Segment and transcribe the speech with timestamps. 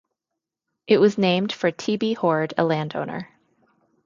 [0.87, 1.95] It was named for T.
[1.97, 2.15] B.
[2.15, 3.29] Hord, a landowner.